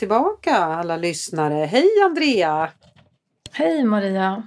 [0.00, 1.64] tillbaka alla lyssnare.
[1.64, 2.70] Hej Andrea!
[3.52, 4.42] Hej Maria!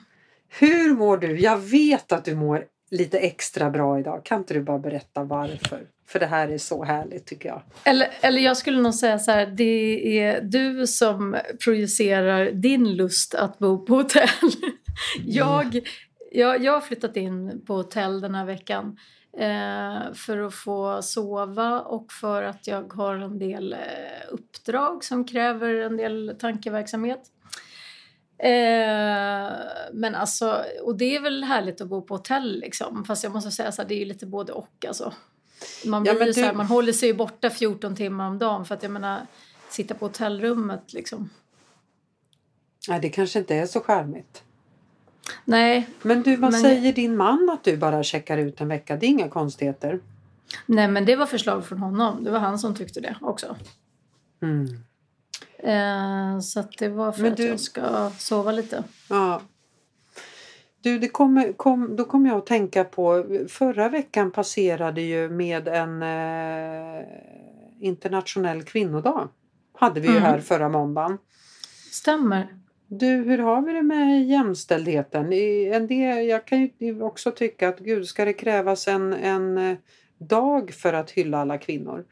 [0.59, 1.39] Hur mår du?
[1.39, 4.25] Jag vet att du mår lite extra bra idag.
[4.25, 5.87] Kan inte du bara berätta varför?
[6.07, 7.61] För det här är så härligt tycker jag.
[7.83, 13.36] Eller, eller jag skulle nog säga så här, det är du som projicerar din lust
[13.36, 14.28] att bo på hotell.
[15.25, 15.79] jag,
[16.33, 18.97] jag, jag har flyttat in på hotell den här veckan
[19.37, 23.79] eh, för att få sova och för att jag har en del eh,
[24.32, 27.21] uppdrag som kräver en del tankeverksamhet.
[28.37, 29.51] Eh,
[29.93, 33.06] men alltså, och det är väl härligt att bo på hotell liksom.
[33.06, 35.14] Fast jag måste säga så här, det är lite både och alltså.
[35.86, 36.34] Man, blir ja, du...
[36.34, 39.22] så här, man håller sig ju borta 14 timmar om dagen för att jag menar,
[39.70, 41.30] sitta på hotellrummet liksom.
[42.89, 44.44] Nej, det kanske inte är så charmigt.
[45.46, 45.90] Nej.
[46.02, 46.62] Men du, vad men...
[46.62, 48.96] säger din man att du bara checkar ut en vecka?
[48.96, 50.00] Det är inga konstigheter.
[50.66, 52.24] Nej, men det var förslag från honom.
[52.24, 53.56] Det var han som tyckte det också.
[54.42, 54.68] Mm.
[55.58, 57.48] Eh, så att det var för men att du...
[57.48, 58.84] jag ska sova lite.
[59.10, 59.42] Ja.
[60.82, 65.68] Du, det kommer, kom, då kommer jag att tänka på förra veckan passerade ju med
[65.68, 67.06] en eh,
[67.80, 69.30] internationell kvinnodag.
[69.74, 70.24] Hade vi ju mm.
[70.24, 71.18] här förra måndagen.
[71.92, 72.62] Stämmer.
[72.99, 75.33] Du, hur har vi det med jämställdheten?
[75.73, 79.77] En del, jag kan ju också tycka att gud, ska det krävas en, en eh,
[80.17, 82.05] dag för att hylla alla kvinnor?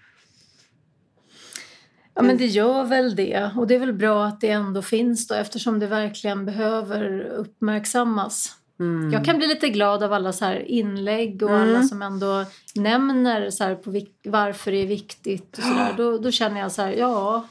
[2.14, 5.28] Ja men det gör väl det och det är väl bra att det ändå finns
[5.28, 8.56] då eftersom det verkligen behöver uppmärksammas.
[8.80, 9.12] Mm.
[9.14, 11.62] Jag kan bli lite glad av alla så här inlägg och mm.
[11.62, 15.94] alla som ändå nämner så på varför det är viktigt och så där.
[15.98, 17.48] Då, då känner jag så här, ja.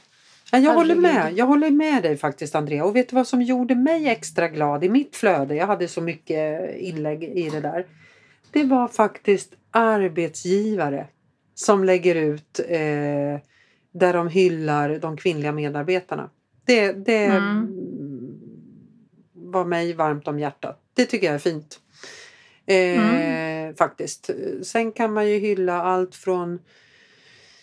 [0.50, 1.32] Jag håller med.
[1.36, 2.84] Jag håller med dig faktiskt Andrea.
[2.84, 5.54] Och vet du vad som gjorde mig extra glad i mitt flöde?
[5.54, 7.86] Jag hade så mycket inlägg i det där.
[8.52, 11.06] Det var faktiskt arbetsgivare
[11.54, 13.38] som lägger ut eh,
[13.92, 16.30] där de hyllar de kvinnliga medarbetarna.
[16.64, 17.68] Det, det mm.
[19.34, 20.80] var mig varmt om hjärtat.
[20.94, 21.80] Det tycker jag är fint.
[22.66, 23.74] Eh, mm.
[23.74, 24.30] Faktiskt.
[24.62, 26.58] Sen kan man ju hylla allt från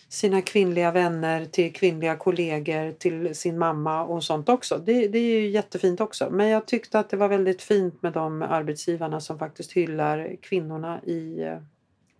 [0.08, 4.78] sina kvinnliga vänner till kvinnliga kollegor till sin mamma och sånt också.
[4.78, 6.30] Det, det är ju jättefint också.
[6.30, 11.00] Men jag tyckte att det var väldigt fint med de arbetsgivarna som faktiskt hyllar kvinnorna
[11.04, 11.58] i, eh,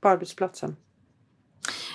[0.01, 0.77] på arbetsplatsen.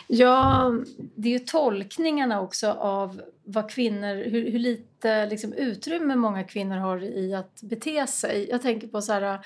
[0.08, 0.74] Ja,
[1.16, 6.75] det är ju tolkningarna också av vad kvinnor, hur, hur lite liksom, utrymme många kvinnor
[6.75, 8.50] har i att bete sig.
[8.50, 9.40] Jag tänker på så här,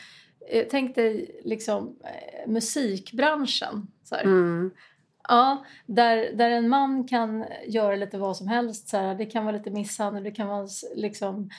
[0.50, 3.88] eh, tänk dig liksom eh, musikbranschen.
[4.04, 4.72] Så mm.
[5.28, 8.90] Ja, där, där en man kan göra lite vad som helst.
[8.90, 11.50] Så här, det kan vara lite misshandel, det kan vara liksom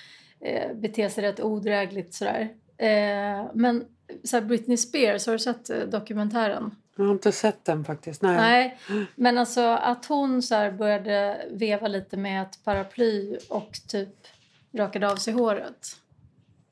[0.41, 2.49] eh, bete sig rätt odrägligt sådär.
[2.77, 3.85] Eh, men
[4.25, 6.75] så här, Britney Spears, har du sett eh, dokumentären?
[6.97, 8.23] Jag har inte sett den faktiskt.
[8.23, 8.37] Nej.
[8.37, 8.79] Nej
[9.15, 14.27] men alltså att hon så började veva lite med ett paraply och typ
[14.73, 15.97] rakade av sig håret.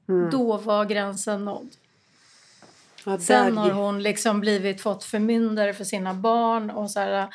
[0.09, 0.31] Mm.
[0.31, 1.69] Då var gränsen nådd.
[3.07, 7.29] Ja, Sen har hon liksom blivit fått förmyndare för sina barn och så här,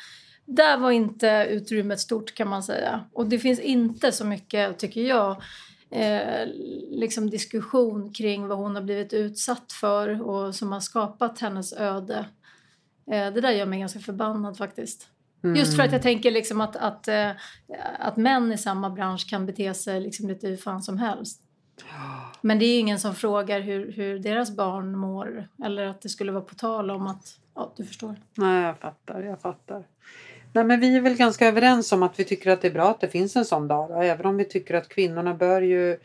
[0.44, 3.04] där var inte utrymmet stort kan man säga.
[3.12, 5.42] Och det finns inte så mycket, tycker jag,
[5.90, 6.46] eh,
[6.90, 12.26] liksom diskussion kring vad hon har blivit utsatt för och som har skapat hennes öde.
[13.12, 15.08] Eh, det där gör mig ganska förbannad faktiskt.
[15.44, 15.56] Mm.
[15.56, 17.30] Just för att jag tänker liksom att, att, eh,
[17.98, 21.41] att män i samma bransch kan bete sig liksom lite hur fan som helst.
[22.40, 26.32] Men det är ingen som frågar hur, hur deras barn mår eller att det skulle
[26.32, 28.16] vara på tal om att, ja du förstår.
[28.34, 29.84] Nej jag fattar, jag fattar.
[30.52, 32.90] Nej men vi är väl ganska överens om att vi tycker att det är bra
[32.90, 33.88] att det finns en sån dag.
[33.88, 34.02] Då.
[34.02, 35.98] Även om vi tycker att kvinnorna bör ju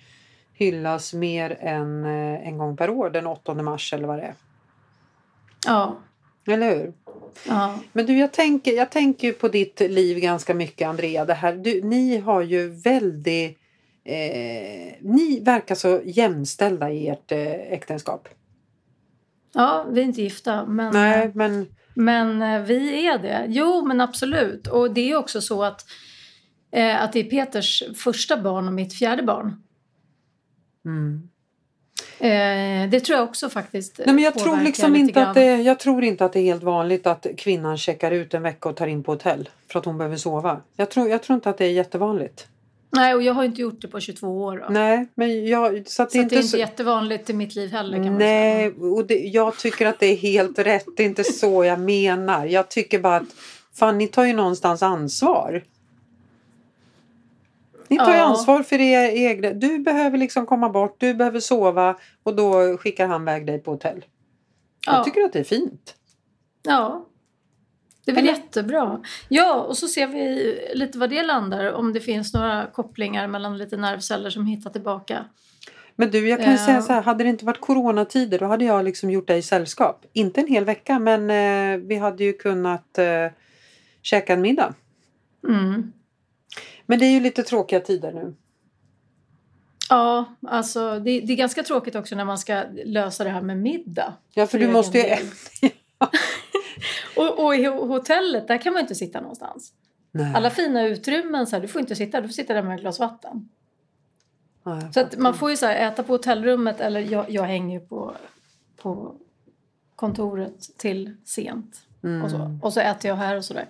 [0.54, 4.36] hyllas mer än eh, en gång per år den 8 mars eller vad det är.
[5.66, 5.98] Ja.
[6.48, 6.94] Eller hur?
[7.48, 7.80] Ja.
[7.94, 11.26] Men du, jag tänker, jag tänker på ditt liv ganska mycket, Andrea.
[11.26, 13.60] Det här, du, ni har ju väldigt...
[14.08, 18.30] Eh, ni verkar så jämställda i ert eh, äktenskap.
[19.54, 20.66] Ja, vi är inte gifta.
[20.66, 21.68] Men, Nej, men...
[21.94, 23.46] men eh, vi är det.
[23.48, 24.68] Jo, men absolut.
[24.68, 25.86] Och det är också så att,
[26.72, 29.64] eh, att det är Peters första barn och mitt fjärde barn.
[30.86, 31.30] Mm.
[32.20, 35.80] Eh, det tror jag också faktiskt Nej, men jag tror liksom inte att det, Jag
[35.80, 38.88] tror inte att det är helt vanligt att kvinnan checkar ut en vecka och tar
[38.88, 40.62] in på hotell för att hon behöver sova.
[40.76, 42.48] Jag tror, jag tror inte att det är jättevanligt.
[42.90, 44.58] Nej, och jag har inte gjort det på 22 år.
[44.58, 44.74] Då.
[44.74, 47.56] Nej, men jag, så, att så det är inte det är inte jättevanligt i mitt
[47.56, 48.04] liv heller.
[48.04, 50.86] Kan Nej, och det, jag tycker att det är helt rätt.
[50.98, 52.46] Det är inte så jag menar.
[52.46, 53.36] Jag tycker bara att
[53.74, 55.64] fan, ni tar ju någonstans ansvar.
[57.88, 59.50] Ni tar ju ansvar för er egna.
[59.50, 63.72] Du behöver liksom komma bort, du behöver sova och då skickar han iväg dig på
[63.72, 64.06] hotell.
[64.86, 64.96] Ja.
[64.96, 65.96] Jag tycker att det är fint.
[66.64, 67.06] Ja.
[68.08, 69.02] Det är väl jättebra.
[69.30, 71.74] Ja, och så ser vi lite vad det landar.
[71.74, 75.26] Om det finns några kopplingar mellan lite nervceller som hittar tillbaka.
[75.96, 78.66] Men du, jag kan ju säga så här, hade det inte varit coronatider då hade
[78.66, 80.06] jag liksom gjort dig sällskap.
[80.14, 83.06] Inte en hel vecka men eh, vi hade ju kunnat eh,
[84.02, 84.74] käka en middag.
[85.48, 85.94] Mm.
[86.86, 88.36] Men det är ju lite tråkiga tider nu.
[89.90, 93.58] Ja, alltså det, det, är ganska tråkigt också när man ska lösa det här med
[93.58, 94.14] middag.
[94.34, 95.04] Ja, för, för du måste ju...
[97.18, 99.74] och, och i hotellet, där kan man inte sitta någonstans.
[100.12, 100.34] Nej.
[100.36, 102.82] Alla fina utrymmen, så här, du får inte sitta, du får sitta där med ett
[102.82, 103.50] glas vatten.
[104.64, 107.80] Ja, så att man får ju så här, äta på hotellrummet eller jag, jag hänger
[107.80, 108.16] ju på,
[108.82, 109.16] på
[109.96, 111.82] kontoret till sent.
[112.04, 112.24] Mm.
[112.24, 112.60] Och, så.
[112.62, 113.66] och så äter jag här och sådär.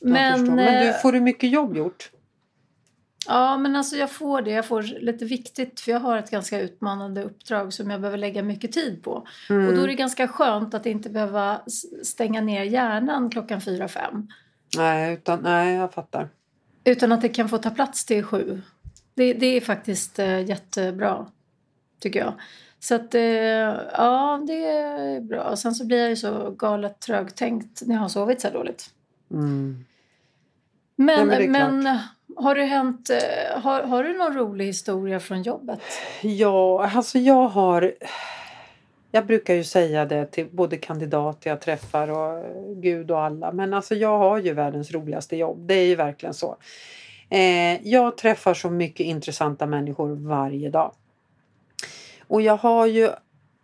[0.00, 2.10] Men, men du, eh, får du mycket jobb gjort?
[3.28, 4.50] Ja, men alltså jag får det.
[4.50, 8.42] Jag får lite viktigt för jag har ett ganska utmanande uppdrag som jag behöver lägga
[8.42, 9.26] mycket tid på.
[9.50, 9.68] Mm.
[9.68, 11.60] Och då är det ganska skönt att inte behöva
[12.02, 14.28] stänga ner hjärnan klockan fyra, fem.
[14.76, 16.28] Nej, utan, nej, jag fattar.
[16.84, 18.62] Utan att det kan få ta plats till sju.
[19.14, 21.26] Det, det är faktiskt eh, jättebra,
[22.00, 22.34] tycker jag.
[22.80, 25.56] Så att, eh, ja, det är bra.
[25.56, 28.90] Sen så blir jag ju så galet trögtänkt när jag har sovit så här dåligt.
[29.30, 29.84] Mm.
[30.96, 31.98] Men, ja, men, men
[32.36, 35.80] har, det hänt, eh, har, har du någon rolig historia från jobbet?
[36.22, 37.94] Ja, alltså jag har...
[39.10, 43.52] Jag brukar ju säga det till både kandidater jag träffar och eh, Gud och alla.
[43.52, 45.58] Men alltså jag har ju världens roligaste jobb.
[45.66, 46.56] Det är ju verkligen så.
[47.30, 50.92] Eh, jag träffar så mycket intressanta människor varje dag.
[52.26, 53.10] Och jag har ju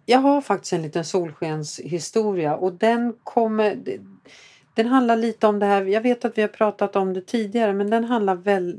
[0.07, 3.79] jag har faktiskt en liten solskenshistoria och den kommer
[4.75, 7.73] den handlar lite om det här, jag vet att vi har pratat om det tidigare
[7.73, 8.77] men den handlar väl,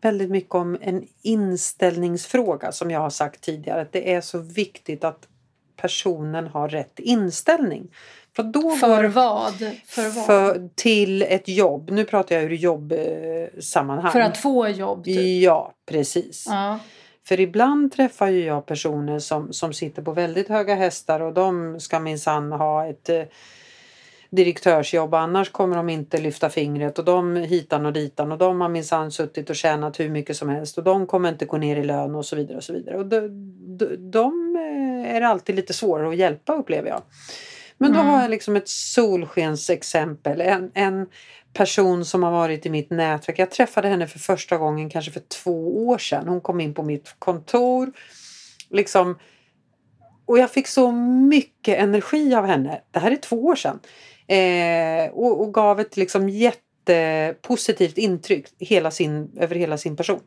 [0.00, 3.80] väldigt mycket om en inställningsfråga som jag har sagt tidigare.
[3.80, 5.28] Att det är så viktigt att
[5.76, 7.88] personen har rätt inställning.
[8.36, 9.54] För, då för vad?
[9.86, 10.26] För vad?
[10.26, 11.90] För, till ett jobb.
[11.90, 14.12] Nu pratar jag ur jobbsammanhang.
[14.12, 15.04] För att få jobb?
[15.04, 15.42] Typ.
[15.42, 16.46] Ja, precis.
[16.48, 16.78] Ja.
[17.24, 21.80] För ibland träffar ju jag personer som, som sitter på väldigt höga hästar och de
[21.80, 23.22] ska minsann ha ett eh,
[24.30, 28.68] direktörsjobb annars kommer de inte lyfta fingret och de hitan och ditan och de har
[28.68, 31.84] minsann suttit och tjänat hur mycket som helst och de kommer inte gå ner i
[31.84, 32.96] lön och så vidare och så vidare.
[32.96, 33.28] Och de,
[33.78, 37.02] de, de eh, är alltid lite svårare att hjälpa upplever jag.
[37.78, 38.12] Men då mm.
[38.12, 40.40] har jag liksom ett solskensexempel.
[40.40, 41.06] En, en
[41.52, 43.38] person som har varit i mitt nätverk.
[43.38, 46.28] Jag träffade henne för första gången kanske för två år sedan.
[46.28, 47.92] Hon kom in på mitt kontor.
[48.70, 49.18] Liksom,
[50.30, 52.80] och jag fick så mycket energi av henne.
[52.90, 53.80] Det här är två år sedan.
[54.26, 60.20] Eh, och, och, gav ett liksom jättepositivt intryck hela sin, över hela sin person.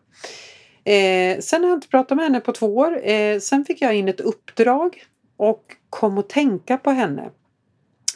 [0.83, 3.07] Eh, sen har jag inte pratat med henne på två år.
[3.07, 5.03] Eh, sen fick jag in ett uppdrag
[5.37, 7.29] och kom att tänka på henne.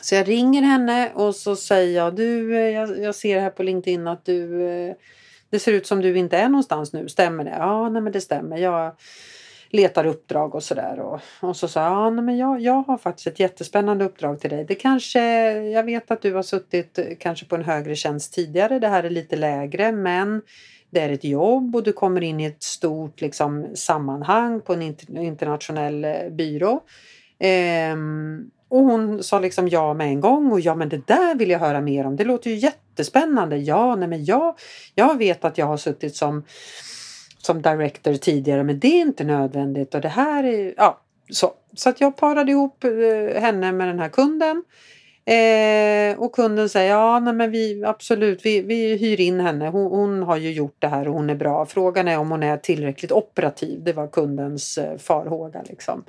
[0.02, 3.64] Så jag ringer henne och så säger jag du, eh, jag, jag ser här på
[3.64, 4.96] LinkedIn att du eh,
[5.50, 7.56] det ser ut som du inte är någonstans nu, stämmer det?
[7.60, 8.58] Ja, nej men det stämmer.
[8.58, 8.96] Jag
[9.70, 11.00] letar uppdrag och sådär.
[11.00, 14.40] Och, och så sa jag, ja, nej, men jag, jag har faktiskt ett jättespännande uppdrag
[14.40, 14.66] till dig.
[14.66, 15.22] Det kanske,
[15.52, 18.80] jag vet att du har suttit eh, kanske på en högre tjänst tidigare.
[18.80, 20.42] Det här är lite lägre men
[20.90, 24.82] det är ett jobb och du kommer in i ett stort liksom, sammanhang på en
[25.10, 26.82] internationell eh, byrå.
[27.40, 31.50] Ehm, och hon sa liksom ja med en gång och ja men det där vill
[31.50, 32.16] jag höra mer om.
[32.16, 33.58] Det låter ju jättespännande.
[33.58, 34.56] Ja, nej men jag,
[34.96, 36.44] jag vet att jag har suttit som
[37.48, 41.54] som director tidigare men det är inte nödvändigt och det här är ja så.
[41.74, 44.64] Så att jag parade ihop eh, henne med den här kunden.
[45.26, 49.70] Eh, och kunden säger ja nej men vi absolut vi, vi hyr in henne.
[49.70, 51.66] Hon, hon, har ju gjort det här och hon är bra.
[51.66, 53.84] Frågan är om hon är tillräckligt operativ.
[53.84, 56.04] Det var kundens eh, farhåga liksom.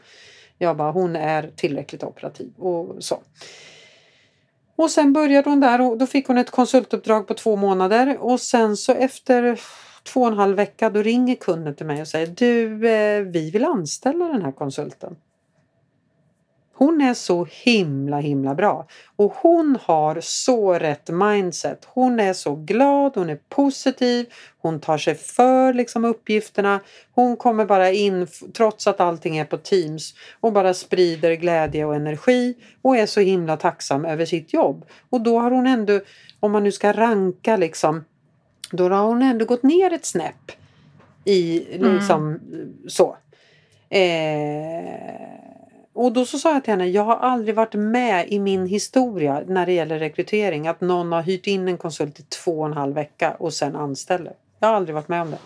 [0.59, 3.19] Jag bara hon är tillräckligt operativ och så.
[4.77, 8.41] Och sen började hon där och då fick hon ett konsultuppdrag på två månader och
[8.41, 9.61] sen så efter
[10.13, 13.51] två och en halv vecka då ringer kunden till mig och säger du, eh, vi
[13.51, 15.17] vill anställa den här konsulten.
[16.79, 18.87] Hon är så himla himla bra
[19.17, 21.85] och hon har så rätt mindset.
[21.87, 24.27] Hon är så glad, hon är positiv,
[24.59, 26.81] hon tar sig för liksom uppgifterna.
[27.13, 31.95] Hon kommer bara in trots att allting är på Teams och bara sprider glädje och
[31.95, 34.85] energi och är så himla tacksam över sitt jobb.
[35.11, 36.01] Och då har hon ändå,
[36.41, 38.05] om man nu ska ranka liksom
[38.71, 40.53] då har hon ändå gått ner ett snäpp
[41.25, 42.89] i liksom mm.
[42.89, 43.17] så.
[43.89, 45.39] Eh,
[45.93, 49.43] och då så sa jag till henne, jag har aldrig varit med i min historia
[49.47, 52.73] när det gäller rekrytering att någon har hyrt in en konsult i två och en
[52.73, 54.33] halv vecka och sen anställer.
[54.59, 55.39] Jag har aldrig varit med om det.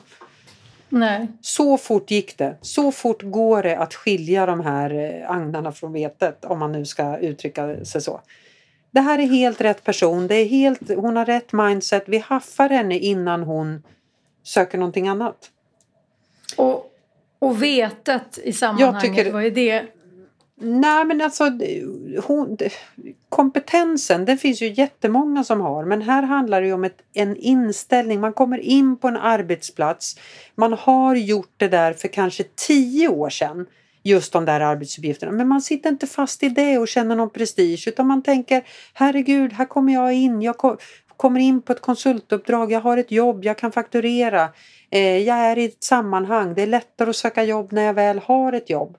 [0.88, 1.26] Nej.
[1.40, 2.56] Så fort gick det.
[2.60, 6.84] Så fort går det att skilja de här eh, agnarna från vetet om man nu
[6.84, 8.20] ska uttrycka sig så.
[8.92, 10.26] Det här är helt rätt person.
[10.26, 12.04] Det är helt, hon har rätt mindset.
[12.06, 13.82] Vi haffar henne innan hon
[14.42, 15.50] söker någonting annat.
[16.56, 16.92] Och,
[17.38, 19.86] och vetet i sammanhanget, tycker, vad är det?
[20.64, 21.44] Nej men alltså
[22.22, 22.58] hon,
[23.28, 27.36] kompetensen den finns ju jättemånga som har men här handlar det ju om ett, en
[27.36, 28.20] inställning.
[28.20, 30.18] Man kommer in på en arbetsplats.
[30.54, 33.66] Man har gjort det där för kanske tio år sedan
[34.02, 35.32] just de där arbetsuppgifterna.
[35.32, 39.52] Men man sitter inte fast i det och känner någon prestige utan man tänker herregud,
[39.52, 40.42] här kommer jag in.
[40.42, 40.56] Jag
[41.16, 44.48] kommer in på ett konsultuppdrag, jag har ett jobb, jag kan fakturera.
[44.90, 48.18] Eh, jag är i ett sammanhang, det är lättare att söka jobb när jag väl
[48.18, 48.96] har ett jobb.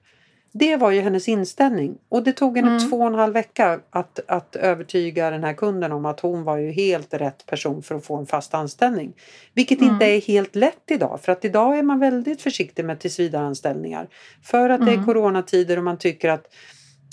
[0.55, 2.89] Det var ju hennes inställning och det tog henne mm.
[2.89, 6.57] två och en halv vecka att, att övertyga den här kunden om att hon var
[6.57, 9.13] ju helt rätt person för att få en fast anställning.
[9.53, 9.93] Vilket mm.
[9.93, 14.07] inte är helt lätt idag för att idag är man väldigt försiktig med tillsvidareanställningar.
[14.43, 14.85] För att mm.
[14.85, 15.05] det är mm.
[15.05, 16.47] coronatider och man tycker att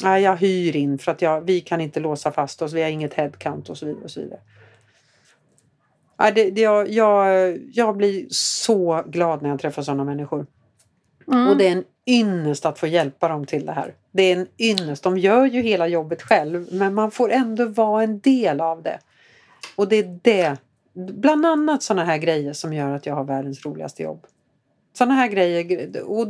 [0.05, 2.89] nej, jag hyr in för att jag, vi kan inte låsa fast oss, vi har
[2.89, 4.05] inget headcount och så vidare.
[4.05, 4.41] Och så vidare.
[6.19, 10.47] Ja, det, det, jag, jag, jag blir så glad när jag träffar sådana människor.
[11.33, 11.49] Mm.
[11.49, 13.95] Och det är en ynnest att få hjälpa dem till det här.
[14.13, 15.03] Det är en ynnest.
[15.03, 18.99] De gör ju hela jobbet själv men man får ändå vara en del av det.
[19.77, 20.57] Och det är det,
[20.93, 24.27] bland annat sådana här grejer som gör att jag har världens roligaste jobb.
[24.93, 26.03] Sådana här grejer.
[26.03, 26.27] Och,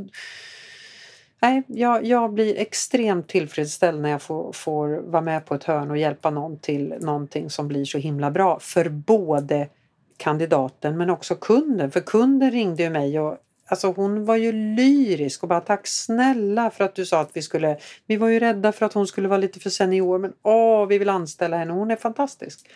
[1.40, 5.90] nej, jag, jag blir extremt tillfredsställd när jag får, får vara med på ett hörn
[5.90, 9.68] och hjälpa någon till någonting som blir så himla bra för både
[10.16, 11.90] kandidaten men också kunden.
[11.90, 13.38] För kunden ringde ju mig och
[13.70, 17.42] Alltså hon var ju lyrisk och bara tack snälla för att du sa att vi
[17.42, 17.76] skulle...
[18.06, 20.98] Vi var ju rädda för att hon skulle vara lite för senior men åh, vi
[20.98, 21.72] vill anställa henne.
[21.72, 22.70] Hon är fantastisk.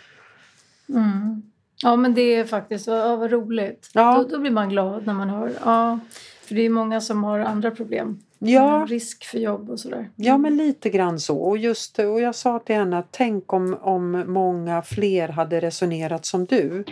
[0.89, 1.43] Mm.
[1.83, 3.91] Ja men det är faktiskt, ja, vad roligt.
[3.93, 4.15] Ja.
[4.17, 5.53] Då, då, blir man glad när man hör.
[5.65, 5.99] Ja,
[6.43, 8.19] för det är många som har andra problem.
[8.39, 8.87] Ja.
[8.89, 10.11] Risk för jobb och sådär.
[10.17, 11.39] Ja men lite grann så.
[11.39, 16.27] Och, just, och jag sa till henne att tänk om, om många fler hade resonerat
[16.27, 16.85] som du.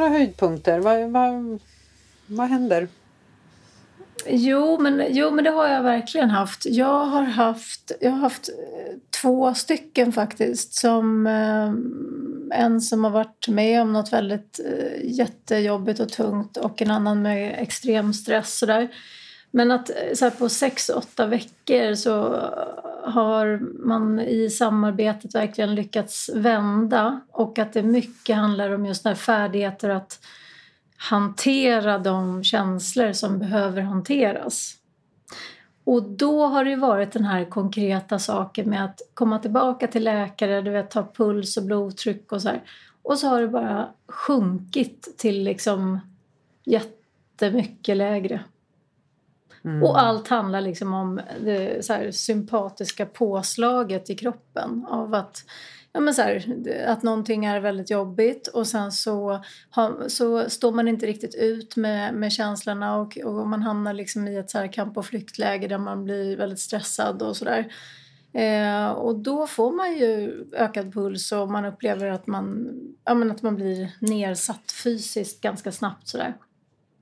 [0.00, 0.80] Några höjdpunkter?
[0.80, 1.60] Vad, vad,
[2.26, 2.88] vad händer?
[4.26, 6.66] Jo men, jo, men det har jag verkligen haft.
[6.66, 10.74] Jag har haft, jag har haft eh, två stycken faktiskt.
[10.74, 16.82] Som, eh, en som har varit med om något väldigt eh, jättejobbigt och tungt och
[16.82, 18.58] en annan med extrem stress.
[18.58, 18.88] Sådär.
[19.50, 22.34] Men att eh, så här, på sex, åtta veckor så
[23.04, 29.14] har man i samarbetet verkligen lyckats vända och att det mycket handlar om just när
[29.14, 30.18] färdigheter att
[30.96, 34.76] hantera de känslor som behöver hanteras.
[35.84, 40.60] Och då har det varit den här konkreta saken med att komma tillbaka till läkare,
[40.60, 42.62] du vet, ta puls och blodtryck och så här.
[43.02, 46.00] Och så har det bara sjunkit till liksom
[46.64, 48.40] jättemycket lägre.
[49.64, 49.82] Mm.
[49.82, 55.44] Och allt handlar liksom om det så här, sympatiska påslaget i kroppen av att
[55.92, 56.44] ja, men så här,
[56.86, 61.76] att någonting är väldigt jobbigt och sen så, har, så står man inte riktigt ut
[61.76, 65.68] med, med känslorna och, och man hamnar liksom i ett så här kamp och flyktläge
[65.68, 67.72] där man blir väldigt stressad och sådär.
[68.32, 72.70] Eh, och då får man ju ökad puls och man upplever att man,
[73.04, 76.34] ja, men att man blir nersatt fysiskt ganska snabbt sådär.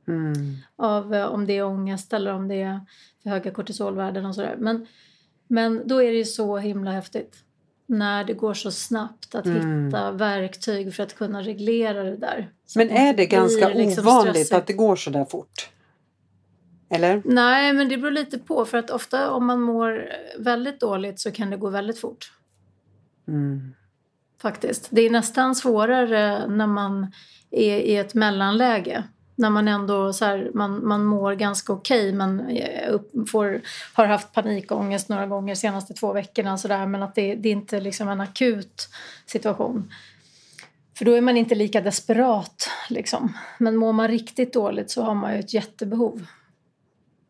[0.09, 0.57] Mm.
[0.77, 2.81] Av eh, om det är ångest eller om det är
[3.23, 4.57] för höga kortisolvärden och sådär.
[4.59, 4.87] Men,
[5.49, 7.45] men då är det ju så himla häftigt
[7.87, 9.85] när det går så snabbt att mm.
[9.85, 12.51] hitta verktyg för att kunna reglera det där.
[12.77, 14.53] Men är det ganska liksom ovanligt stressigt.
[14.53, 15.71] att det går så där fort?
[16.91, 17.23] Eller?
[17.25, 18.65] Nej, men det beror lite på.
[18.65, 22.33] För att ofta om man mår väldigt dåligt så kan det gå väldigt fort.
[23.29, 23.75] Mm.
[24.43, 24.89] Faktiskt.
[24.91, 27.13] Det är nästan svårare när man
[27.51, 29.05] är i ett mellanläge
[29.39, 33.61] när man ändå så här, man, man mår ganska okej okay, men eh, upp, får,
[33.95, 37.49] har haft panikångest några gånger de senaste två veckorna så där, men att det, det
[37.49, 38.89] är inte liksom en akut
[39.27, 39.93] situation.
[40.99, 42.69] För då är man inte lika desperat.
[42.89, 43.33] Liksom.
[43.59, 46.27] Men mår man riktigt dåligt så har man ju ett jättebehov.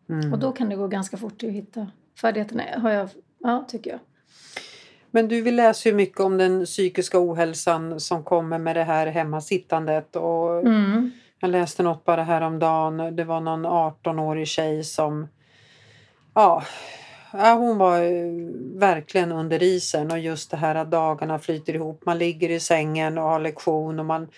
[0.09, 0.33] Mm.
[0.33, 1.87] Och då kan det gå ganska fort att hitta
[2.21, 4.01] färdigheterna, har jag, ja, tycker jag.
[5.11, 9.07] Men du, vi läser ju mycket om den psykiska ohälsan som kommer med det här
[9.07, 10.17] hemmasittandet.
[10.17, 13.17] Och mm jag läste något bara häromdagen.
[13.17, 15.29] Det var någon 18-årig tjej som...
[16.35, 16.63] Ja,
[17.33, 18.33] hon var eh,
[18.75, 22.07] verkligen under isen och just det här att dagarna flyter ihop.
[22.07, 24.29] Man ligger i sängen och har lektion och man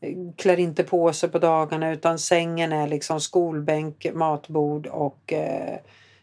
[0.00, 5.78] eh, klär inte på sig på dagarna utan sängen är liksom skolbänk, matbord och eh,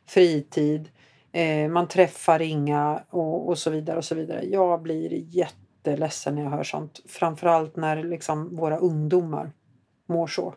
[0.06, 0.90] fritid.
[1.32, 4.46] Eh, man träffar inga och, och så vidare och så vidare.
[4.46, 7.02] Jag blir jätteledsen när jag hör sånt.
[7.08, 9.52] Framförallt när liksom våra ungdomar
[10.08, 10.54] mår så.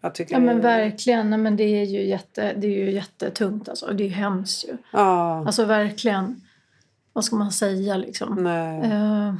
[0.00, 1.30] Jag tycker Ja men det- verkligen.
[1.30, 3.86] Nej, men det, är ju jätte, det är ju jättetungt alltså.
[3.92, 4.76] Det är ju hemskt ju.
[4.92, 6.40] Ja, Alltså verkligen.
[7.12, 8.34] Vad ska man säga liksom?
[8.42, 8.80] nej.
[8.92, 9.34] Eh,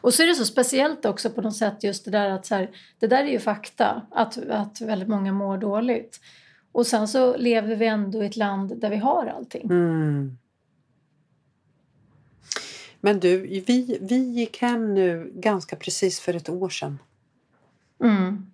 [0.00, 2.54] och så är det så speciellt också på något sätt just det där att så
[2.54, 6.20] här, det där är ju fakta att, att väldigt många mår dåligt.
[6.72, 9.62] Och sen så lever vi ändå i ett land där vi har allting.
[9.64, 10.38] Mm.
[13.00, 16.98] Men du, vi, vi gick hem nu ganska precis för ett år sedan.
[18.02, 18.46] Mm.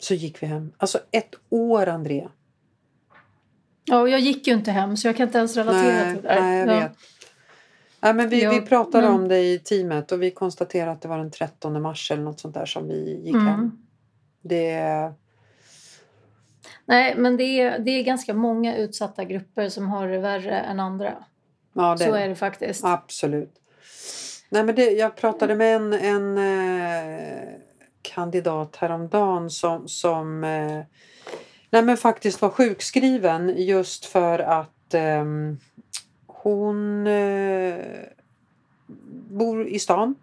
[0.00, 0.72] Så gick vi hem.
[0.76, 2.30] Alltså ett år, Andrea.
[3.84, 6.22] Ja, och jag gick ju inte hem så jag kan inte ens relatera Nej, till
[6.22, 6.40] det där.
[6.40, 6.80] nej, jag ja.
[6.80, 6.92] vet.
[8.00, 11.02] Nej, men vi, Ja, vi pratade men- om det i teamet och vi konstaterade att
[11.02, 13.46] det var den 13 mars eller något sånt där som vi gick Mm.
[13.46, 13.78] hem.
[14.42, 15.12] Det,
[16.84, 20.80] Nej, men det är, det är ganska många utsatta grupper som har det värre än
[20.80, 21.24] andra.
[21.72, 22.84] ja, det, Så är det faktiskt.
[22.84, 23.54] Absolut.
[24.50, 27.48] Nej, men det, jag pratade med en, en eh,
[28.14, 30.82] kandidat häromdagen som, som eh,
[31.70, 35.24] nej, men faktiskt var sjukskriven just för att eh,
[36.26, 37.76] hon eh,
[39.30, 40.14] bor i stan.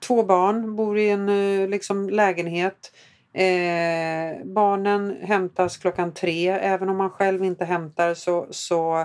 [0.00, 2.92] Två barn, bor i en eh, liksom, lägenhet.
[3.32, 6.48] Eh, barnen hämtas klockan tre.
[6.48, 9.00] Även om man själv inte hämtar så, så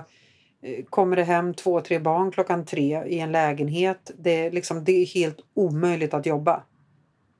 [0.61, 4.11] eh, kommer det hem två, tre barn klockan tre i en lägenhet.
[4.17, 6.63] Det är, liksom, det är helt omöjligt att jobba.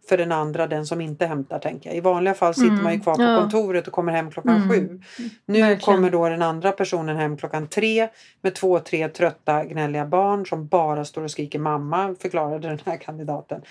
[0.10, 1.98] För den andra, den som inte hämtar tänker jag.
[1.98, 3.40] I vanliga fall sitter Mm, man ju kvar på ja.
[3.42, 5.00] kontoret och kommer hem klockan Mm, sju.
[5.46, 5.80] Nu verkligen.
[5.80, 8.08] kommer då den andra personen hem klockan tre
[8.42, 12.98] med två, tre trötta gnälliga barn som bara står och skriker mamma, förklarade den här
[12.98, 13.62] kandidaten.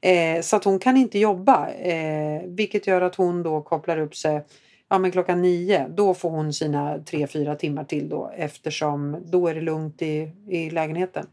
[0.00, 4.16] Eh, så att hon kan inte jobba, eh, vilket gör att hon då kopplar upp
[4.16, 4.44] sig
[4.88, 5.88] ja, men klockan nio.
[5.88, 10.32] Då får hon sina tre, fyra timmar till då eftersom då är det lugnt i,
[10.48, 11.26] i lägenheten.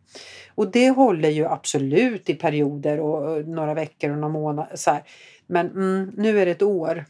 [0.55, 4.75] Och det håller ju absolut i perioder och, och några veckor och några månader.
[4.75, 5.03] Så här.
[5.47, 7.05] Men mm, nu är det ett år.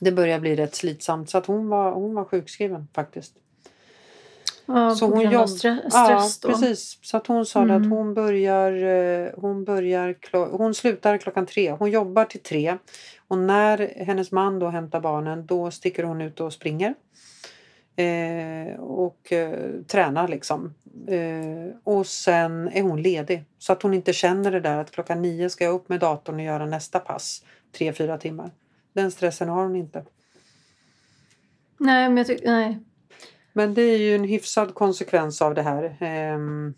[0.00, 3.34] Det börjar bli rätt slitsamt så att hon var, hon var sjukskriven faktiskt.
[4.66, 6.48] Ja, Så hon jobb- stre- Ja, stress då.
[6.48, 6.98] precis.
[7.02, 7.92] Så att hon sa det att Mm.
[7.92, 11.70] hon börjar, eh, hon börjar, klo- hon slutar klockan tre.
[11.70, 12.76] Hon jobbar till tre.
[13.28, 16.94] Och när hennes man då hämtar barnen då sticker hon ut och springer.
[17.96, 20.74] Eh, och eh, tränar liksom.
[21.08, 23.44] Eh, och sen är hon ledig.
[23.58, 26.34] Så att hon inte känner det där att klockan nio ska jag upp med datorn
[26.36, 27.44] och göra nästa pass.
[27.78, 28.50] Tre, fyra timmar.
[28.92, 30.04] Den stressen har hon inte.
[31.78, 32.46] Nej, men jag tycker...
[32.46, 32.78] Nej.
[33.52, 35.96] Men det är ju en hyfsad konsekvens av det här.
[36.00, 36.74] Ehm,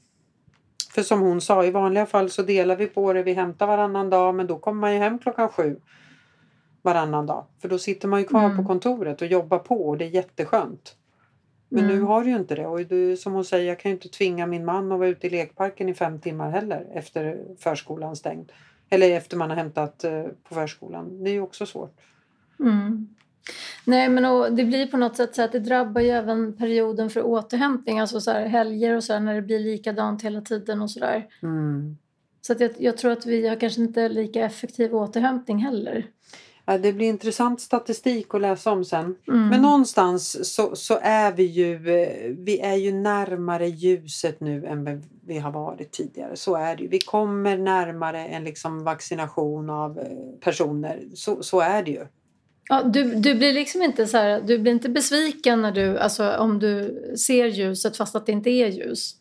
[0.95, 3.23] för som hon sa, i vanliga fall så delar vi på det.
[3.23, 5.81] Vi hämtar varannan dag men då kommer man ju hem klockan sju
[6.83, 7.45] varannan dag.
[7.61, 8.57] För då sitter man ju kvar Mm.
[8.57, 10.97] på kontoret och jobbar på och det är jätteskönt.
[11.69, 11.97] Men Mm.
[11.97, 12.67] nu har du ju inte det.
[12.67, 15.27] Och du, som hon säger, jag kan ju inte tvinga min man att vara ute
[15.27, 18.53] i lekparken i fem timmar heller efter förskolan stängd.
[18.91, 21.25] Eller efter man har hämtat eh, på förskolan.
[21.25, 21.97] Det är ju också svårt.
[22.61, 23.09] Mm.
[23.85, 27.11] Nej, men och det blir på något sätt så att det drabbar ju även perioden
[27.11, 28.01] för återhämtning.
[28.01, 31.27] Alltså så här helger och så här när det blir likadant hela tiden och sådär.
[31.43, 31.97] Mm.
[32.41, 36.07] Så att jag, jag tror att vi har kanske inte lika effektiv återhämtning heller.
[36.67, 39.17] Ja, det blir intressant statistik att läsa om sen.
[39.29, 39.49] Mm.
[39.49, 41.79] Men någonstans så, så är vi ju,
[42.39, 46.37] vi är ju närmare ljuset nu än vi har varit tidigare.
[46.37, 46.89] Så är det ju.
[46.89, 50.07] Vi kommer närmare en liksom vaccination av eh,
[50.41, 51.03] personer.
[51.15, 52.07] Så, så är det ju.
[52.69, 56.37] Ja, du, du blir liksom inte så här, du blir inte besviken när du, alltså
[56.37, 59.15] om du ser ljuset fast att det inte är ljus.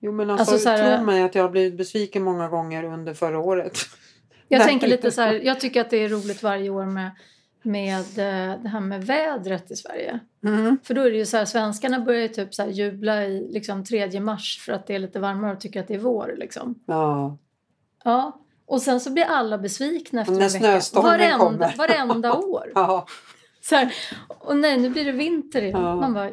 [0.00, 2.84] Jo men alltså, Alltså, så här- tro mig att jag har blivit besviken många gånger
[2.84, 3.78] under förra året.
[4.50, 7.10] Jag tänker lite så här, jag tycker att det är roligt varje år med,
[7.62, 10.20] med eh, det här med vädret i Sverige.
[10.44, 10.78] Mm.
[10.84, 13.48] För då är det ju så här, svenskarna börjar ju typ så här jubla i
[13.52, 16.34] liksom 3 mars för att det är lite varmare och tycker att det är vår
[16.38, 16.74] liksom.
[16.86, 17.36] Ja.
[18.04, 20.80] Ja, och sen så blir alla besvikna efter en vecka.
[20.94, 21.74] Varenda, kommer.
[21.78, 22.72] varenda år.
[22.74, 23.06] Ja.
[23.60, 23.94] Så här,
[24.28, 25.80] och nej, nu blir det vinter igen.
[25.80, 25.96] Ja.
[25.96, 26.30] Man bara,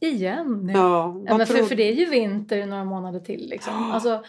[0.00, 0.70] igen?
[0.74, 1.22] ja.
[1.26, 3.48] Ja, men för, för det är ju vinter i några månader till.
[3.48, 3.92] Liksom.
[3.92, 4.22] Alltså,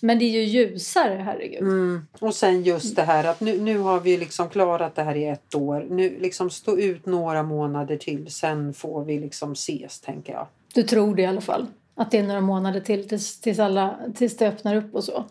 [0.00, 1.62] men det är ju ljusare, herregud.
[1.62, 2.06] Mm.
[2.20, 5.24] Och sen just det här att nu, nu har vi liksom klarat det här i
[5.24, 5.86] ett år.
[5.90, 8.32] Nu liksom stå ut några månader till.
[8.32, 10.46] Sen får vi liksom ses tänker jag.
[10.74, 11.66] Du tror det i alla fall.
[11.94, 15.24] Att det är några månader till tills, tills, alla, tills det öppnar upp och så.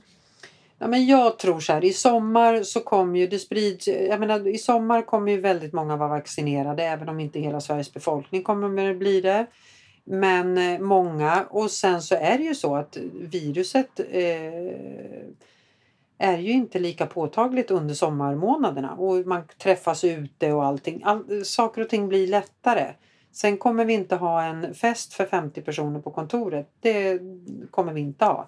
[0.79, 4.47] Ja, men jag tror så här, i sommar så kommer ju det sprids, jag menar
[4.47, 8.91] i sommar kommer ju väldigt många vara vaccinerade även om inte hela Sveriges befolkning kommer
[8.91, 9.45] att bli det.
[10.03, 15.23] Men eh, många och sen så är det ju så att viruset eh,
[16.17, 21.01] är ju inte lika påtagligt under sommarmånaderna och man träffas ute och allting.
[21.05, 22.93] All, saker och ting blir lättare.
[23.31, 26.69] Sen kommer vi inte ha en fest för 50 personer på kontoret.
[26.79, 27.19] Det
[27.71, 28.47] kommer vi inte ha.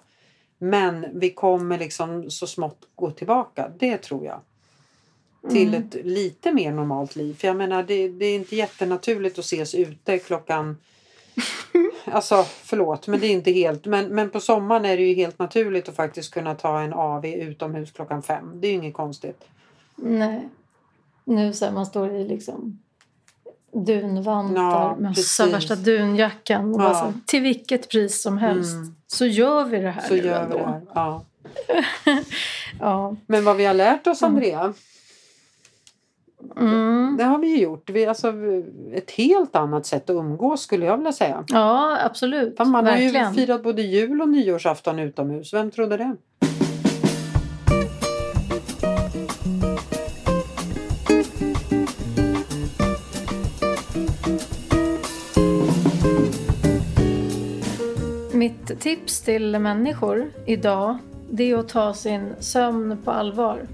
[0.62, 3.70] Men vi kommer liksom så smått gå tillbaka.
[3.78, 4.40] Det tror jag.
[5.50, 7.34] till ett lite mer normalt liv.
[7.34, 10.76] För jag menar det, det är inte jättenaturligt att ses ute klockan
[12.04, 15.38] Alltså förlåt men det är inte helt men, men på sommaren är det ju helt
[15.38, 18.60] naturligt att faktiskt kunna ta en AV utomhus klockan fem.
[18.60, 19.44] Det är ju inget konstigt.
[19.96, 20.48] Nej.
[21.24, 22.78] Nu så här, man står i liksom
[23.72, 25.40] dunvantar, Ja, precis.
[25.52, 26.74] värsta dunjackan.
[26.78, 26.94] Ja.
[26.94, 28.74] så, till vilket pris som helst.
[28.74, 28.94] Mm.
[29.06, 30.56] Så gör vi det här Så nu gör ändå.
[30.56, 30.80] vi det här.
[30.94, 31.24] Ja.
[32.80, 33.16] Ja.
[33.26, 34.72] Men vad vi har lärt oss Andrea,
[36.56, 37.16] Mm.
[37.18, 37.90] det har vi ju gjort.
[37.90, 38.32] Vi, alltså,
[38.94, 41.44] ett helt annat sätt att umgås skulle jag vilja säga.
[41.48, 42.58] ja, absolut.
[42.58, 43.34] Man har ju Verkligen.
[43.34, 45.54] firat både jul och nyårsafton utomhus.
[45.54, 46.16] Vem trodde det?
[58.68, 60.98] Mitt tips till människor idag
[61.30, 63.66] det är att ta sin sömn på allvar.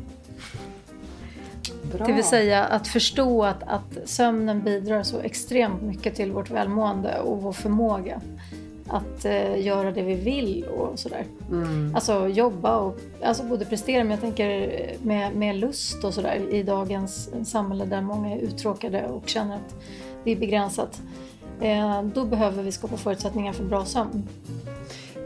[1.92, 2.06] Bra.
[2.06, 7.20] Det vill säga att förstå att, att sömnen bidrar så extremt mycket till vårt välmående
[7.20, 8.20] och vår förmåga
[8.88, 11.24] att eh, göra det vi vill och sådär.
[11.50, 11.94] Mm.
[11.94, 14.72] Alltså jobba och alltså både prestera men jag tänker
[15.02, 19.74] med, med lust och sådär i dagens samhälle där många är uttråkade och känner att
[20.24, 21.00] det är begränsat.
[22.14, 24.28] Då behöver vi skapa förutsättningar för bra sömn.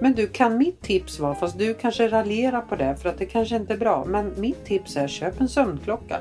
[0.00, 3.26] Men du, kan mitt tips vara, fast du kanske raljerar på det för att det
[3.26, 6.20] kanske inte är bra, men mitt tips är köp en sömnklocka.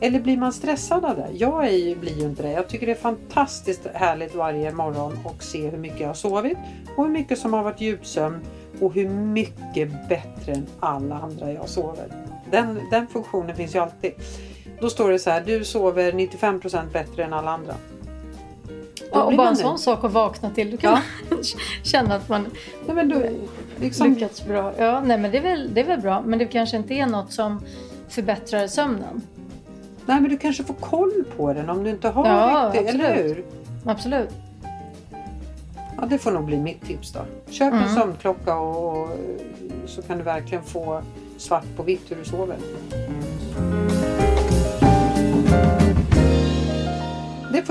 [0.00, 1.28] Eller blir man stressad av det?
[1.32, 2.52] Jag är, ju- blir ju inte det.
[2.52, 6.58] Jag tycker det är fantastiskt härligt varje morgon och se hur mycket jag har sovit
[6.96, 8.40] och hur mycket som har varit djupsömn
[8.80, 12.06] och hur mycket bättre än alla andra jag sover.
[12.50, 14.12] Den, den funktionen finns ju alltid.
[14.80, 17.74] Då står det så här, du sover 95% bättre än alla andra.
[19.12, 20.70] Då Ja, och bara en sån sak att vakna till.
[20.70, 20.98] Då kan
[21.30, 21.36] Ja.
[21.82, 22.46] känna att man
[22.86, 23.40] Nej, men du,
[23.80, 24.72] liksom, lyckats bra.
[24.78, 26.22] Ja, nej, men det är, väl, det är väl bra.
[26.26, 27.60] Men det kanske inte är något som
[28.08, 29.22] förbättrar sömnen.
[30.06, 33.10] Nej men du kanske får koll på den om du inte har Ja, riktigt, eller
[33.10, 33.36] absolut.
[33.36, 33.44] hur?
[33.90, 34.30] Absolut.
[36.00, 37.20] Ja, det får nog bli mitt tips då.
[37.50, 37.94] Köp en Mm.
[37.94, 39.08] sömnklocka och, och
[39.86, 41.02] så kan du verkligen få
[41.38, 42.56] svart på vitt hur du sover.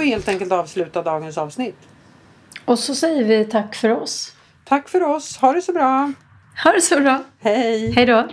[0.01, 1.77] Får helt enkelt avsluta dagens avsnitt.
[2.65, 4.35] Och så säger vi tack för oss.
[4.65, 6.11] Tack för oss, ha det så bra!
[6.63, 7.23] Ha det så bra.
[7.39, 7.91] Hej!
[7.91, 8.27] Hej då.